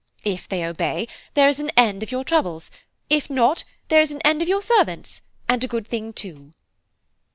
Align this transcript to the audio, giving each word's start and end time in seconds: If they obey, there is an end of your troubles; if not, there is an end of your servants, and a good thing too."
If 0.23 0.49
they 0.49 0.65
obey, 0.65 1.07
there 1.35 1.47
is 1.47 1.59
an 1.59 1.69
end 1.77 2.01
of 2.01 2.11
your 2.11 2.23
troubles; 2.23 2.71
if 3.11 3.29
not, 3.29 3.63
there 3.89 4.01
is 4.01 4.09
an 4.09 4.19
end 4.25 4.41
of 4.41 4.47
your 4.49 4.63
servants, 4.63 5.21
and 5.47 5.63
a 5.63 5.67
good 5.67 5.85
thing 5.87 6.11
too." 6.11 6.53